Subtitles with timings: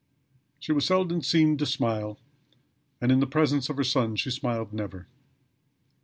[0.57, 2.17] She was seldom seen to smile
[2.99, 5.05] and in the presence of her son she smiled never.